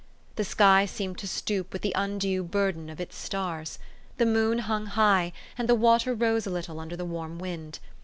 The 0.35 0.43
sky 0.43 0.87
seemed 0.87 1.19
to 1.19 1.27
stoop 1.27 1.71
with 1.71 1.83
the 1.83 1.93
undue 1.95 2.41
burden 2.41 2.89
of 2.89 2.99
its 2.99 3.15
stars. 3.15 3.77
The 4.17 4.25
moon 4.25 4.57
hung 4.57 4.87
high, 4.87 5.31
and 5.59 5.69
the 5.69 5.75
water 5.75 6.15
rose 6.15 6.47
a 6.47 6.51
little 6.51 6.79
under 6.79 6.95
the 6.97 7.05
warm 7.05 7.37
wind. 7.37 7.77